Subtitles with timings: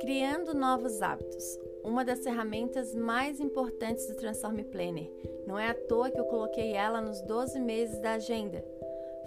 [0.00, 1.58] Criando novos hábitos.
[1.82, 5.10] Uma das ferramentas mais importantes do Transform Planner.
[5.46, 8.64] Não é à toa que eu coloquei ela nos 12 meses da agenda.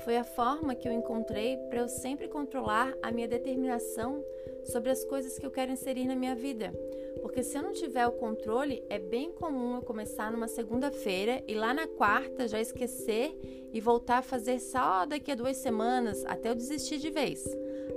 [0.00, 4.24] Foi a forma que eu encontrei para eu sempre controlar a minha determinação
[4.64, 6.72] sobre as coisas que eu quero inserir na minha vida.
[7.20, 11.54] Porque se eu não tiver o controle, é bem comum eu começar numa segunda-feira e
[11.54, 13.38] lá na quarta já esquecer
[13.72, 17.44] e voltar a fazer só daqui a duas semanas até eu desistir de vez.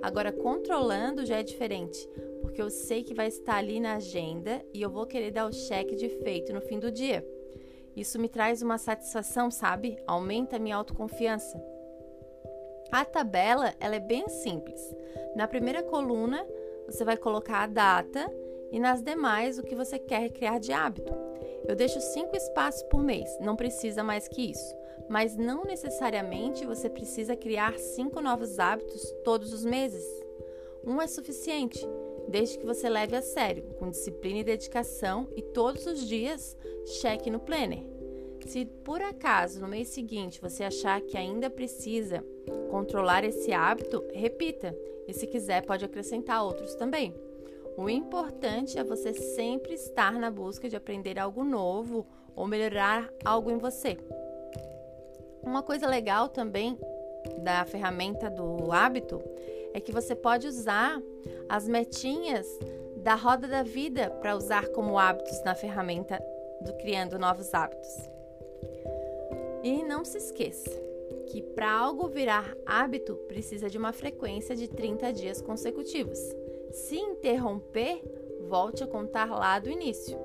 [0.01, 2.07] Agora, controlando já é diferente,
[2.41, 5.53] porque eu sei que vai estar ali na agenda e eu vou querer dar o
[5.53, 7.25] cheque de feito no fim do dia.
[7.95, 9.97] Isso me traz uma satisfação, sabe?
[10.05, 11.74] Aumenta a minha autoconfiança.
[12.91, 14.81] A tabela ela é bem simples.
[15.35, 16.45] Na primeira coluna,
[16.85, 18.31] você vai colocar a data
[18.71, 21.13] e nas demais o que você quer criar de hábito.
[21.67, 24.75] Eu deixo cinco espaços por mês, não precisa mais que isso.
[25.09, 30.03] Mas não necessariamente você precisa criar cinco novos hábitos todos os meses.
[30.85, 31.85] Um é suficiente,
[32.27, 37.29] desde que você leve a sério, com disciplina e dedicação e todos os dias cheque
[37.29, 37.83] no planner.
[38.45, 42.23] Se por acaso no mês seguinte você achar que ainda precisa
[42.69, 44.75] controlar esse hábito, repita.
[45.07, 47.13] E se quiser, pode acrescentar outros também.
[47.77, 53.49] O importante é você sempre estar na busca de aprender algo novo ou melhorar algo
[53.49, 53.97] em você.
[55.43, 56.77] Uma coisa legal também
[57.43, 59.21] da ferramenta do hábito
[59.73, 61.01] é que você pode usar
[61.49, 62.47] as metinhas
[62.97, 66.23] da roda da vida para usar como hábitos na ferramenta
[66.61, 68.15] do criando novos hábitos.
[69.63, 70.85] E não se esqueça
[71.27, 76.19] que para algo virar hábito precisa de uma frequência de 30 dias consecutivos.
[76.71, 78.01] Se interromper,
[78.47, 80.17] volte a contar lá do início.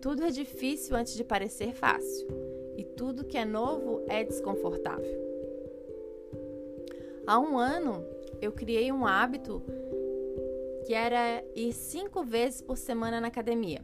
[0.00, 2.28] Tudo é difícil antes de parecer fácil,
[2.76, 5.22] e tudo que é novo é desconfortável.
[7.26, 8.04] Há um ano,
[8.40, 9.62] eu criei um hábito
[10.86, 13.82] que era ir cinco vezes por semana na academia.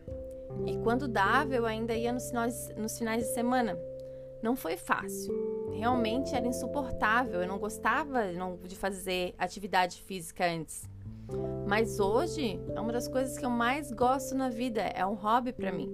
[0.67, 3.79] E quando dava, eu ainda ia nos finais, nos finais de semana.
[4.43, 5.71] Não foi fácil.
[5.73, 7.43] Realmente era insuportável.
[7.43, 8.21] Eu não gostava
[8.67, 10.89] de fazer atividade física antes.
[11.69, 15.53] Mas hoje é uma das coisas que eu mais gosto na vida, é um hobby
[15.53, 15.89] para mim.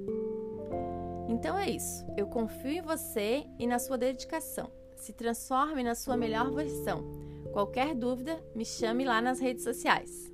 [1.28, 2.06] Então é isso.
[2.16, 4.70] Eu confio em você e na sua dedicação.
[4.96, 7.04] Se transforme na sua melhor versão.
[7.52, 10.32] Qualquer dúvida, me chame lá nas redes sociais.